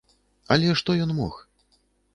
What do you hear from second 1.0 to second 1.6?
ён мог?